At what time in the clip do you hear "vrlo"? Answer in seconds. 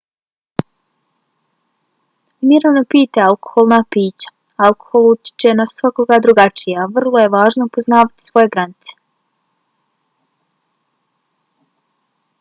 6.99-7.21